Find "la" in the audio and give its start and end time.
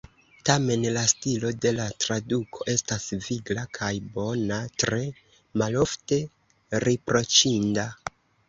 0.93-1.01, 1.79-1.85